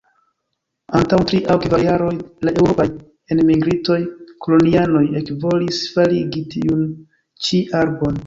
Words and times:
Antaŭ 0.99 1.17
tri 1.31 1.39
aŭ 1.55 1.57
kvar 1.65 1.83
jaroj 1.87 2.13
la 2.47 2.53
eŭropaj 2.61 2.87
enmigrintoj-kolonianoj 3.35 5.03
ekvolis 5.21 5.83
faligi 5.99 6.43
tiun 6.55 6.83
ĉi 7.47 7.61
arbon. 7.83 8.19